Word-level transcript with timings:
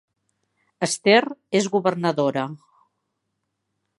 Esther 0.87 1.19
és 1.59 1.69
governadora 1.75 2.47